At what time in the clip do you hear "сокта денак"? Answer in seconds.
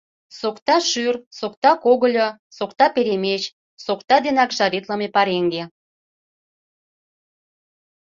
3.85-4.49